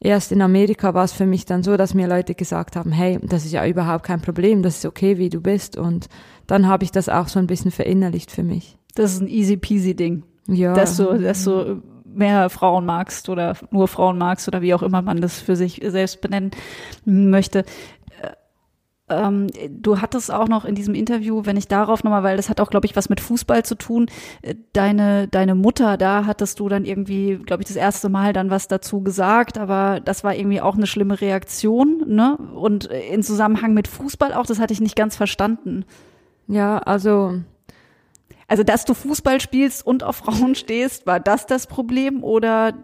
[0.00, 3.18] erst in Amerika war es für mich dann so, dass mir Leute gesagt haben, hey,
[3.22, 6.08] das ist ja überhaupt kein Problem, das ist okay, wie du bist und
[6.46, 8.78] dann habe ich das auch so ein bisschen verinnerlicht für mich.
[8.94, 10.22] Das ist ein easy peasy Ding.
[10.46, 10.74] Ja.
[10.74, 11.82] Dass du, dass du
[12.14, 15.80] mehr Frauen magst oder nur Frauen magst oder wie auch immer man das für sich
[15.84, 16.50] selbst benennen
[17.04, 17.60] möchte.
[18.20, 18.32] Äh,
[19.08, 22.60] ähm, du hattest auch noch in diesem Interview, wenn ich darauf nochmal, weil das hat
[22.60, 24.06] auch, glaube ich, was mit Fußball zu tun,
[24.42, 28.50] äh, deine, deine Mutter, da hattest du dann irgendwie, glaube ich, das erste Mal dann
[28.50, 32.36] was dazu gesagt, aber das war irgendwie auch eine schlimme Reaktion, ne?
[32.54, 35.84] Und in Zusammenhang mit Fußball auch, das hatte ich nicht ganz verstanden.
[36.46, 37.40] Ja, also
[38.48, 42.74] also, dass du Fußball spielst und auf Frauen stehst, war das das Problem oder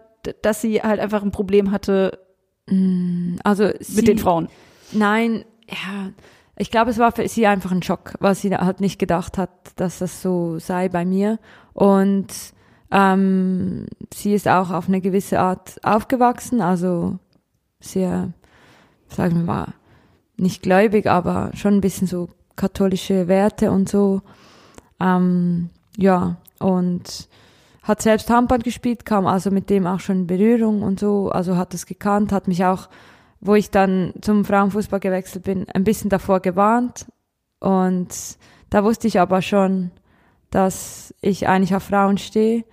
[0.43, 2.19] dass sie halt einfach ein Problem hatte
[2.67, 4.49] mm, also mit sie, den Frauen?
[4.93, 6.11] Nein, ja,
[6.57, 9.51] ich glaube, es war für sie einfach ein Schock, weil sie halt nicht gedacht hat,
[9.77, 11.39] dass das so sei bei mir.
[11.73, 12.27] Und
[12.91, 17.19] ähm, sie ist auch auf eine gewisse Art aufgewachsen, also
[17.81, 18.33] sehr,
[19.09, 19.75] sagen wir mal,
[20.37, 24.23] nicht gläubig, aber schon ein bisschen so katholische Werte und so.
[25.01, 27.29] Ähm, ja, und
[27.83, 31.57] hat selbst Handball gespielt, kam also mit dem auch schon in Berührung und so, also
[31.57, 32.89] hat es gekannt, hat mich auch,
[33.41, 37.07] wo ich dann zum Frauenfußball gewechselt bin, ein bisschen davor gewarnt.
[37.59, 38.09] Und
[38.69, 39.91] da wusste ich aber schon,
[40.51, 42.65] dass ich eigentlich auf Frauen stehe.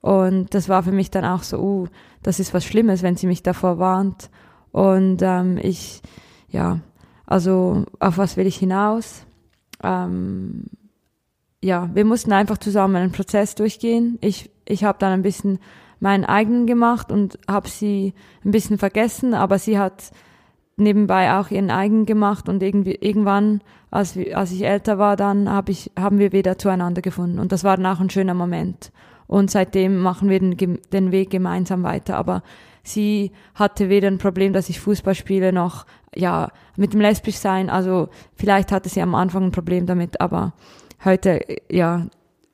[0.00, 1.86] Und das war für mich dann auch so, uh,
[2.22, 4.30] das ist was Schlimmes, wenn sie mich davor warnt.
[4.72, 6.02] Und ähm, ich,
[6.48, 6.80] ja,
[7.26, 9.24] also auf was will ich hinaus?
[9.82, 10.64] Ähm,
[11.64, 14.18] ja, wir mussten einfach zusammen einen Prozess durchgehen.
[14.20, 15.58] Ich, ich habe dann ein bisschen
[15.98, 18.12] meinen eigenen gemacht und habe sie
[18.44, 20.10] ein bisschen vergessen, aber sie hat
[20.76, 25.70] nebenbei auch ihren eigenen gemacht und irgendwie irgendwann, als, als ich älter war, dann hab
[25.70, 28.92] ich, haben wir wieder zueinander gefunden und das war dann auch ein schöner Moment.
[29.26, 32.18] Und seitdem machen wir den, den Weg gemeinsam weiter.
[32.18, 32.42] Aber
[32.82, 37.70] sie hatte weder ein Problem, dass ich Fußball spiele, noch ja mit dem Lesbischsein.
[37.70, 40.52] Also vielleicht hatte sie am Anfang ein Problem damit, aber
[41.04, 41.40] heute,
[41.70, 42.06] ja,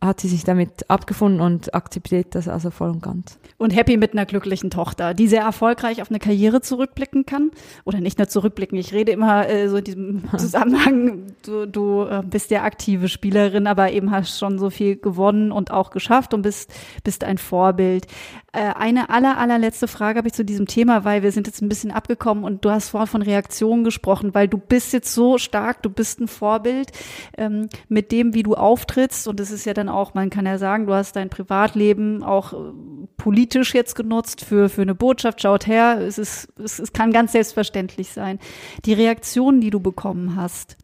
[0.02, 3.38] hat sie sich damit abgefunden und akzeptiert das also voll und ganz.
[3.58, 7.50] Und happy mit einer glücklichen Tochter, die sehr erfolgreich auf eine Karriere zurückblicken kann.
[7.84, 12.22] Oder nicht nur zurückblicken, ich rede immer äh, so in diesem Zusammenhang, du, du äh,
[12.24, 16.42] bist ja aktive Spielerin, aber eben hast schon so viel gewonnen und auch geschafft und
[16.42, 16.72] bist,
[17.04, 18.06] bist ein Vorbild.
[18.52, 21.68] Äh, eine aller, allerletzte Frage habe ich zu diesem Thema, weil wir sind jetzt ein
[21.68, 25.82] bisschen abgekommen und du hast vorhin von Reaktionen gesprochen, weil du bist jetzt so stark,
[25.82, 26.90] du bist ein Vorbild
[27.38, 30.58] ähm, mit dem, wie du auftrittst und es ist ja dann auch, man kann ja
[30.58, 32.56] sagen, du hast dein Privatleben auch äh,
[33.16, 37.32] politisch jetzt genutzt für, für eine Botschaft, schaut her, es, ist, es, es kann ganz
[37.32, 38.40] selbstverständlich sein.
[38.84, 40.76] Die Reaktionen, die du bekommen hast,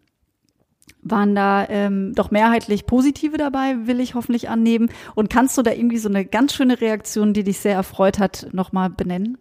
[1.11, 4.90] waren da ähm, doch mehrheitlich positive dabei, will ich hoffentlich annehmen.
[5.14, 8.49] Und kannst du da irgendwie so eine ganz schöne Reaktion, die dich sehr erfreut hat,
[8.53, 9.38] nochmal benennen?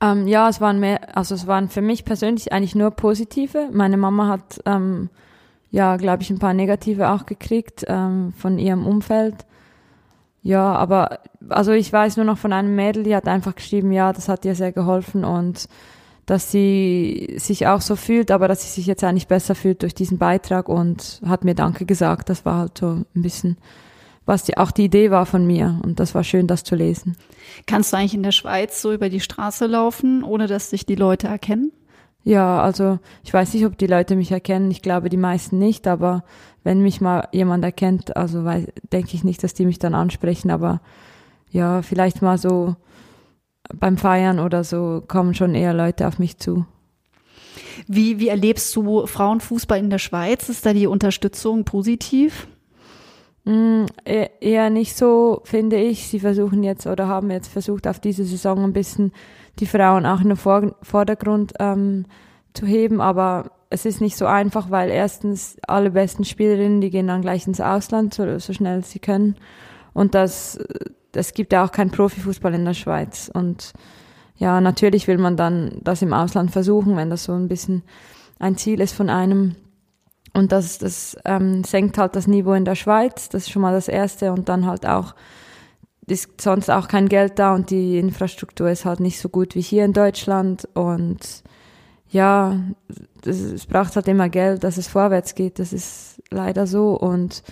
[0.00, 3.68] Ähm, ja, es waren mehr, also es waren für mich persönlich eigentlich nur positive.
[3.72, 5.10] Meine Mama hat ähm,
[5.70, 9.46] ja, glaube ich, ein paar negative auch gekriegt ähm, von ihrem Umfeld.
[10.42, 14.12] Ja, aber also ich weiß nur noch von einem Mädel, die hat einfach geschrieben, ja,
[14.12, 15.68] das hat ihr sehr geholfen und
[16.26, 19.94] dass sie sich auch so fühlt, aber dass sie sich jetzt eigentlich besser fühlt durch
[19.94, 22.28] diesen Beitrag und hat mir Danke gesagt.
[22.28, 23.56] Das war halt so ein bisschen,
[24.26, 27.16] was die, auch die Idee war von mir und das war schön, das zu lesen.
[27.66, 30.94] Kannst du eigentlich in der Schweiz so über die Straße laufen, ohne dass sich die
[30.94, 31.72] Leute erkennen?
[32.22, 34.70] Ja, also ich weiß nicht, ob die Leute mich erkennen.
[34.70, 36.22] Ich glaube, die meisten nicht, aber
[36.62, 38.44] wenn mich mal jemand erkennt, also
[38.92, 40.80] denke ich nicht, dass die mich dann ansprechen, aber
[41.50, 42.76] ja, vielleicht mal so
[43.78, 46.66] beim Feiern oder so kommen schon eher Leute auf mich zu.
[47.86, 50.48] Wie, wie erlebst du Frauenfußball in der Schweiz?
[50.48, 52.46] Ist da die Unterstützung positiv?
[53.44, 56.08] Mm, e-, eher nicht so, finde ich.
[56.08, 59.12] Sie versuchen jetzt oder haben jetzt versucht, auf diese Saison ein bisschen
[59.58, 62.06] die Frauen auch in den Vor Vordergrund ähm,
[62.54, 67.06] zu heben, aber es ist nicht so einfach, weil erstens alle besten Spielerinnen, die gehen
[67.06, 69.36] dann gleich ins Ausland, so, so schnell sie können.
[69.92, 70.58] Und das
[71.14, 73.30] es gibt ja auch keinen Profifußball in der Schweiz.
[73.32, 73.72] Und
[74.36, 77.82] ja, natürlich will man dann das im Ausland versuchen, wenn das so ein bisschen
[78.38, 79.56] ein Ziel ist von einem.
[80.32, 83.72] Und das, das ähm, senkt halt das Niveau in der Schweiz, das ist schon mal
[83.74, 84.32] das Erste.
[84.32, 85.14] Und dann halt auch,
[86.06, 89.60] ist sonst auch kein Geld da und die Infrastruktur ist halt nicht so gut wie
[89.60, 90.68] hier in Deutschland.
[90.74, 91.42] Und
[92.08, 92.58] ja,
[93.24, 95.58] es braucht halt immer Geld, dass es vorwärts geht.
[95.58, 96.94] Das ist leider so.
[96.94, 97.42] Und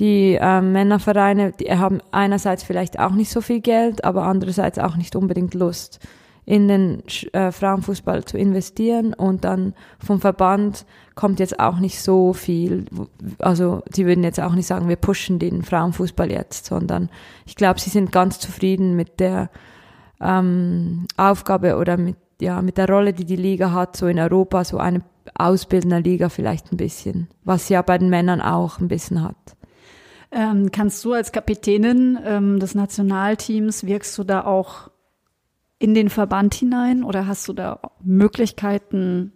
[0.00, 4.96] die äh, Männervereine, die haben einerseits vielleicht auch nicht so viel Geld, aber andererseits auch
[4.96, 6.00] nicht unbedingt Lust,
[6.46, 9.12] in den äh, Frauenfußball zu investieren.
[9.12, 12.86] Und dann vom Verband kommt jetzt auch nicht so viel.
[13.38, 17.10] Also sie würden jetzt auch nicht sagen, wir pushen den Frauenfußball jetzt, sondern
[17.44, 19.50] ich glaube, sie sind ganz zufrieden mit der
[20.20, 24.64] ähm, Aufgabe oder mit ja mit der Rolle, die die Liga hat, so in Europa,
[24.64, 25.02] so eine
[25.34, 29.36] ausbildende Liga vielleicht ein bisschen, was sie ja bei den Männern auch ein bisschen hat.
[30.32, 34.90] Ähm, kannst du als Kapitänin ähm, des Nationalteams, wirkst du da auch
[35.78, 39.32] in den Verband hinein oder hast du da Möglichkeiten,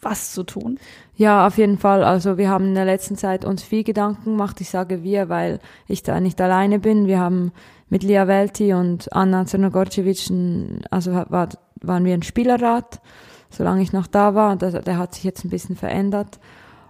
[0.00, 0.78] was zu tun?
[1.14, 2.02] Ja, auf jeden Fall.
[2.02, 4.60] Also wir haben in der letzten Zeit uns viel Gedanken gemacht.
[4.60, 7.06] Ich sage wir, weil ich da nicht alleine bin.
[7.06, 7.52] Wir haben
[7.88, 10.30] mit Lia Welti und Anna Zernogorcevic,
[10.90, 11.50] also war,
[11.80, 13.00] waren wir ein Spielerrat,
[13.50, 14.56] solange ich noch da war.
[14.56, 16.40] Der, der hat sich jetzt ein bisschen verändert.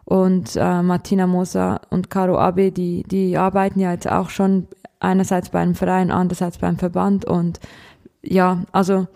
[0.05, 4.67] Und äh, Martina Moser und Caro Abe, die, die arbeiten ja jetzt auch schon
[5.01, 7.25] einerseits bei einem Verein, andererseits beim Verband.
[7.25, 7.61] Und
[8.23, 9.07] ja, also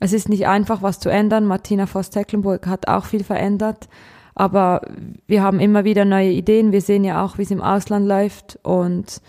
[0.00, 1.46] es ist nicht einfach, was zu ändern.
[1.46, 3.88] Martina Voss-Tecklenburg hat auch viel verändert.
[4.34, 4.82] Aber
[5.26, 6.72] wir haben immer wieder neue Ideen.
[6.72, 8.58] Wir sehen ja auch, wie es im Ausland läuft.
[8.62, 9.22] Und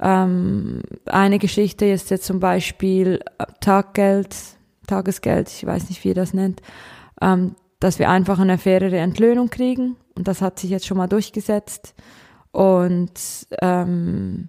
[0.00, 3.20] ähm, eine Geschichte ist jetzt zum Beispiel
[3.60, 4.34] Taggeld,
[4.86, 6.62] Tagesgeld, ich weiß nicht, wie ihr das nennt,
[7.20, 11.06] ähm, dass wir einfach eine fairere Entlöhnung kriegen und das hat sich jetzt schon mal
[11.08, 11.94] durchgesetzt.
[12.52, 13.12] Und
[13.62, 14.48] ähm,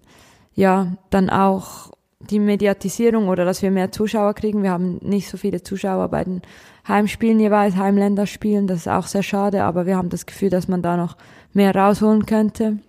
[0.54, 4.64] ja, dann auch die Mediatisierung oder dass wir mehr Zuschauer kriegen.
[4.64, 6.42] Wir haben nicht so viele Zuschauer bei den
[6.88, 8.68] Heimspielen jeweils, Heimländerspielen.
[8.68, 11.16] Das ist auch sehr schade, aber wir haben das Gefühl, dass man da noch
[11.54, 12.80] mehr rausholen könnte.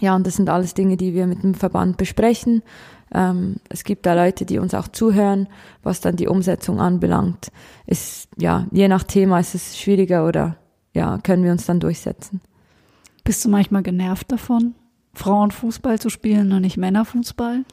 [0.00, 2.62] Ja, und das sind alles Dinge, die wir mit dem Verband besprechen.
[3.12, 5.48] Ähm, es gibt da Leute, die uns auch zuhören,
[5.82, 7.50] was dann die Umsetzung anbelangt.
[7.86, 10.56] Ist, ja, je nach Thema ist es schwieriger oder
[10.94, 12.40] ja, können wir uns dann durchsetzen.
[13.24, 14.74] Bist du manchmal genervt davon,
[15.14, 17.64] Frauenfußball zu spielen und nicht Männerfußball?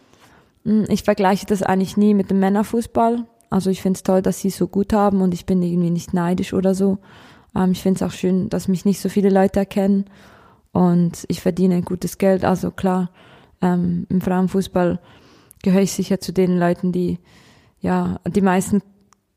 [0.65, 3.25] Hm, ich vergleiche das eigentlich nie mit dem Männerfußball.
[3.49, 5.89] Also ich finde es toll, dass sie es so gut haben und ich bin irgendwie
[5.89, 6.97] nicht neidisch oder so.
[7.55, 10.05] Ähm, ich finde es auch schön, dass mich nicht so viele Leute erkennen
[10.73, 12.43] und ich verdiene ein gutes Geld.
[12.43, 13.09] Also klar,
[13.61, 14.99] ähm, im Frauenfußball
[15.63, 17.19] gehöre ich sicher zu den Leuten, die,
[17.79, 18.81] ja, die meisten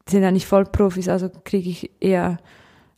[0.08, 2.38] sind ja nicht Vollprofis, also kriege ich eher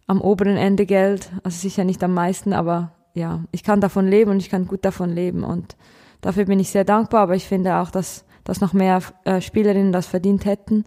[0.06, 4.30] am oberen Ende Geld, also sicher nicht am meisten, aber ja, ich kann davon leben
[4.30, 5.76] und ich kann gut davon leben und
[6.20, 9.92] dafür bin ich sehr dankbar, aber ich finde auch, dass, dass noch mehr äh, Spielerinnen
[9.92, 10.84] das verdient hätten.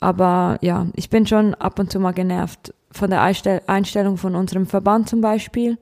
[0.00, 4.36] Aber ja, ich bin schon ab und zu mal genervt von der Einstell Einstellung von
[4.36, 5.78] unserem Verband zum Beispiel,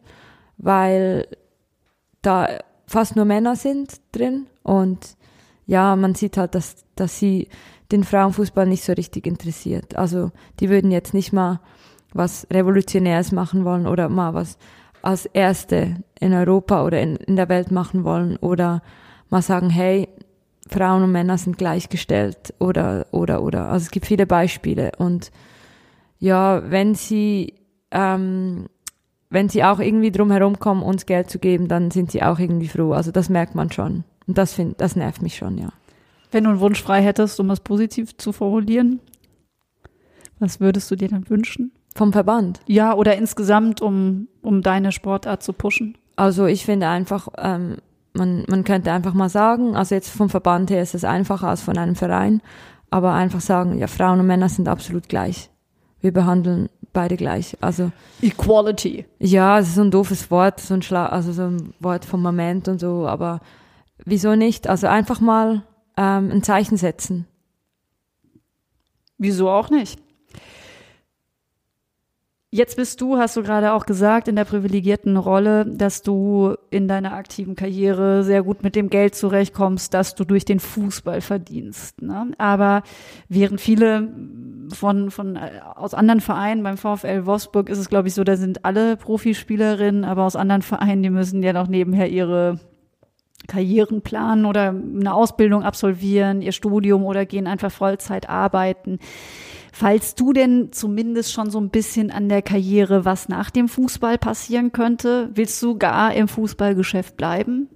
[0.57, 1.29] weil
[2.23, 2.49] da
[2.87, 5.16] fast nur Männer sind drin und
[5.67, 7.49] ja, man sieht halt, dass, dass sie
[7.93, 9.97] den Frauenfußball nicht so richtig interessiert.
[9.97, 11.61] Also die würden jetzt nicht mal
[12.13, 14.59] was Revolutionäres machen wollen oder mal was
[15.03, 18.83] als Erste in Europa oder in, in der Welt machen wollen oder
[19.29, 20.09] mal sagen, hey,
[20.69, 23.69] Frauen und Männer sind gleichgestellt oder, oder, oder.
[23.69, 25.31] Also es gibt viele Beispiele und
[26.19, 27.55] ja, wenn sie,
[27.91, 28.67] ähm,
[29.31, 32.39] wenn sie auch irgendwie drum herum kommen, uns Geld zu geben, dann sind sie auch
[32.39, 32.93] irgendwie froh.
[32.93, 34.05] Also das merkt man schon.
[34.27, 35.69] Und das find, das nervt mich schon, ja.
[36.31, 39.01] Wenn du einen Wunsch frei hättest, um es positiv zu formulieren,
[40.39, 41.73] was würdest du dir dann wünschen?
[41.95, 42.61] Vom Verband?
[42.67, 45.97] Ja, oder insgesamt, um, um deine Sportart zu pushen?
[46.17, 47.77] Also ich finde einfach, ähm,
[48.13, 51.63] man, man könnte einfach mal sagen, also jetzt vom Verband her ist es einfacher als
[51.63, 52.43] von einem Verein,
[52.91, 55.51] aber einfach sagen, ja, Frauen und Männer sind absolut gleich.
[56.01, 57.57] Wir behandeln beide gleich.
[57.61, 59.07] Also Equality.
[59.19, 62.23] Ja, es ist so ein doofes Wort, so ein Schla also so ein Wort vom
[62.23, 63.41] Moment und so, aber
[64.07, 64.69] wieso nicht?
[64.69, 65.65] Also einfach mal
[65.99, 67.27] ähm, ein Zeichen setzen.
[69.19, 70.01] Wieso auch nicht?
[72.51, 76.89] Jetzt bist du, hast du gerade auch gesagt, in der privilegierten Rolle, dass du in
[76.89, 82.01] deiner aktiven Karriere sehr gut mit dem Geld zurechtkommst, dass du durch den Fußball verdienst.
[82.01, 82.33] Ne?
[82.39, 82.83] Aber
[83.29, 84.09] während viele
[84.73, 88.37] von, von äh, aus anderen Vereinen beim VfL Wolfsburg ist es, glaube ich, so, da
[88.37, 92.61] sind alle Profispielerinnen, aber aus anderen Vereinen, die müssen ja noch nebenher ihre
[93.47, 98.99] Karrieren planen oder eine Ausbildung absolvieren, ihr Studium oder gehen einfach Vollzeit arbeiten.
[99.73, 104.17] Falls du denn zumindest schon so ein bisschen an der Karriere, was nach dem Fußball
[104.19, 107.69] passieren könnte, willst du gar im Fußballgeschäft bleiben?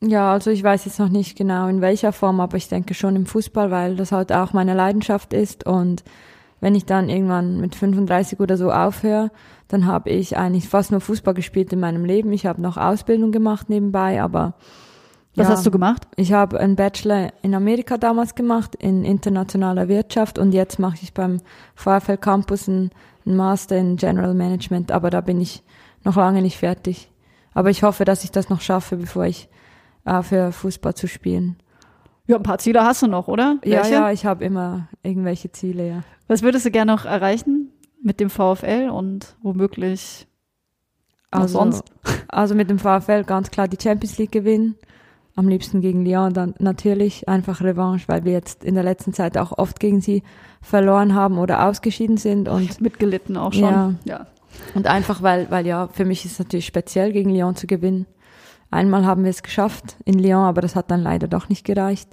[0.00, 3.16] Ja, also ich weiß jetzt noch nicht genau in welcher Form, aber ich denke schon
[3.16, 6.04] im Fußball, weil das halt auch meine Leidenschaft ist und
[6.60, 9.30] wenn ich dann irgendwann mit 35 oder so aufhöre,
[9.68, 12.32] dann habe ich eigentlich fast nur Fußball gespielt in meinem Leben.
[12.32, 14.54] Ich habe noch Ausbildung gemacht nebenbei, aber
[15.38, 16.06] was ja, hast du gemacht?
[16.16, 21.14] Ich habe einen Bachelor in Amerika damals gemacht, in internationaler Wirtschaft und jetzt mache ich
[21.14, 21.40] beim
[21.74, 22.90] VfL Campus einen,
[23.24, 25.62] einen Master in General Management, aber da bin ich
[26.04, 27.10] noch lange nicht fertig.
[27.54, 29.48] Aber ich hoffe, dass ich das noch schaffe, bevor ich
[30.04, 31.56] aufhöre, Fußball zu spielen.
[32.26, 33.58] Ja, ein paar Ziele hast du noch, oder?
[33.62, 33.92] Welche?
[33.92, 36.02] Ja, ja, ich habe immer irgendwelche Ziele, ja.
[36.26, 37.72] Was würdest du gerne noch erreichen
[38.02, 40.26] mit dem VfL und womöglich
[41.30, 41.84] also, sonst?
[42.28, 44.76] Also mit dem VfL ganz klar die Champions League gewinnen
[45.38, 49.38] am liebsten gegen Lyon dann natürlich einfach Revanche, weil wir jetzt in der letzten Zeit
[49.38, 50.24] auch oft gegen sie
[50.60, 53.62] verloren haben oder ausgeschieden sind und mitgelitten auch schon.
[53.62, 53.94] Ja.
[54.04, 54.26] ja.
[54.74, 58.06] Und einfach weil weil ja für mich ist es natürlich speziell gegen Lyon zu gewinnen.
[58.72, 62.10] Einmal haben wir es geschafft in Lyon, aber das hat dann leider doch nicht gereicht.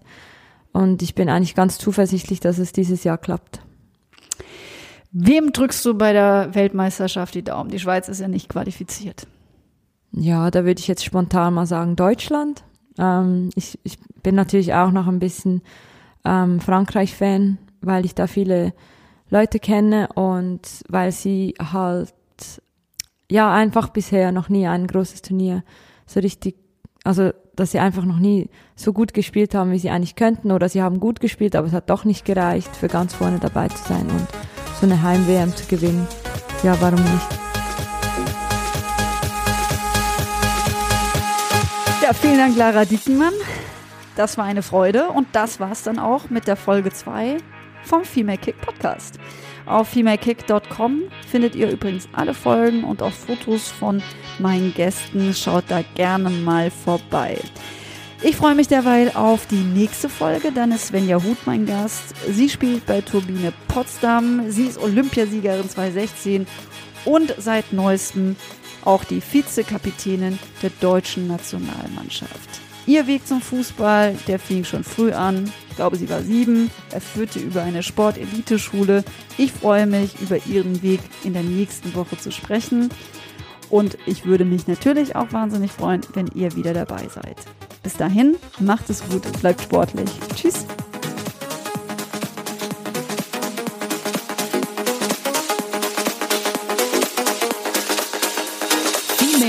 [0.71, 3.59] Und ich bin eigentlich ganz zuversichtlich, dass es dieses Jahr klappt.
[5.11, 7.71] Wem drückst du bei der Weltmeisterschaft die Daumen?
[7.71, 9.25] Die Schweiz ist ja nicht qualifiziert.
[10.11, 12.63] Ja, da würde ich jetzt spontan mal sagen Deutschland.
[12.97, 15.61] Ähm, ich, ich bin natürlich auch noch ein bisschen
[16.23, 18.73] ähm, Frankreich-Fan, weil ich da viele
[19.29, 22.13] Leute kenne und weil sie halt
[23.29, 25.63] ja einfach bisher noch nie ein großes Turnier
[26.05, 26.55] so richtig,
[27.03, 30.69] also dass sie einfach noch nie so gut gespielt haben, wie sie eigentlich könnten oder
[30.69, 33.83] sie haben gut gespielt, aber es hat doch nicht gereicht, für ganz vorne dabei zu
[33.87, 34.27] sein und
[34.79, 36.05] so eine Heim-WM zu gewinnen.
[36.63, 37.54] Ja, warum nicht?
[42.05, 43.33] Ja, vielen Dank, Lara Dietenmann.
[44.15, 47.37] Das war eine Freude und das war's dann auch mit der Folge 2
[47.81, 49.17] vom Female Kick Podcast.
[49.65, 54.03] Auf femalekick.com findet ihr übrigens alle Folgen und auch Fotos von
[54.37, 55.33] meinen Gästen.
[55.33, 57.39] Schaut da gerne mal vorbei.
[58.21, 62.13] Ich freue mich derweil auf die nächste Folge, dann ist Svenja Huth mein Gast.
[62.29, 64.51] Sie spielt bei Turbine Potsdam.
[64.51, 66.45] Sie ist Olympiasiegerin 2016
[67.05, 68.35] und seit neuestem
[68.85, 72.61] auch die Vizekapitänin der deutschen Nationalmannschaft.
[72.87, 75.51] Ihr Weg zum Fußball, der fing schon früh an.
[75.69, 76.69] Ich glaube, sie war sieben.
[76.91, 79.03] Er führte über eine Sporteliteschule.
[79.37, 82.89] Ich freue mich, über ihren Weg in der nächsten Woche zu sprechen.
[83.71, 87.37] Und ich würde mich natürlich auch wahnsinnig freuen, wenn ihr wieder dabei seid.
[87.81, 90.09] Bis dahin, macht es gut, bleibt sportlich.
[90.35, 90.65] Tschüss.